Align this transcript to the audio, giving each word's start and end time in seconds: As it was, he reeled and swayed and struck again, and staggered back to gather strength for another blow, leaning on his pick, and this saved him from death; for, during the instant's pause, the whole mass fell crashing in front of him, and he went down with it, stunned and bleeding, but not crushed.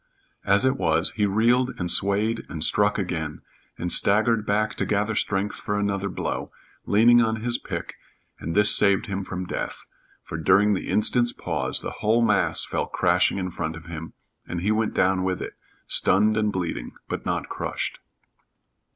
As 0.45 0.65
it 0.65 0.77
was, 0.77 1.11
he 1.11 1.27
reeled 1.27 1.75
and 1.77 1.91
swayed 1.91 2.43
and 2.49 2.63
struck 2.63 2.97
again, 2.97 3.41
and 3.77 3.91
staggered 3.91 4.47
back 4.47 4.73
to 4.77 4.85
gather 4.87 5.13
strength 5.13 5.57
for 5.57 5.77
another 5.77 6.09
blow, 6.09 6.49
leaning 6.87 7.21
on 7.21 7.43
his 7.43 7.59
pick, 7.59 7.93
and 8.39 8.55
this 8.55 8.75
saved 8.75 9.05
him 9.05 9.23
from 9.23 9.45
death; 9.45 9.85
for, 10.23 10.37
during 10.37 10.73
the 10.73 10.89
instant's 10.89 11.33
pause, 11.33 11.81
the 11.81 11.91
whole 12.01 12.23
mass 12.25 12.65
fell 12.65 12.87
crashing 12.87 13.37
in 13.37 13.51
front 13.51 13.75
of 13.75 13.85
him, 13.85 14.13
and 14.47 14.61
he 14.61 14.71
went 14.71 14.95
down 14.95 15.21
with 15.23 15.39
it, 15.39 15.53
stunned 15.85 16.35
and 16.35 16.51
bleeding, 16.51 16.93
but 17.07 17.23
not 17.23 17.47
crushed. 17.47 17.99